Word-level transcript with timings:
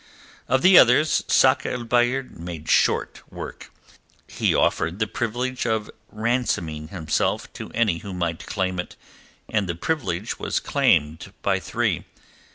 Of 0.47 0.63
the 0.63 0.79
others 0.79 1.23
Sakr 1.27 1.69
el 1.69 1.83
Bahr 1.83 2.23
made 2.23 2.67
short 2.71 3.21
work. 3.31 3.71
He 4.27 4.51
offered 4.55 4.97
the 4.97 5.05
privilege 5.05 5.67
of 5.67 5.91
ransoming 6.09 6.87
himself 6.87 7.53
to 7.53 7.69
any 7.75 7.99
who 7.99 8.11
might 8.11 8.47
claim 8.47 8.79
it, 8.79 8.95
and 9.47 9.69
the 9.69 9.75
privilege 9.75 10.39
was 10.39 10.59
claimed 10.59 11.31
by 11.43 11.59
three. 11.59 12.05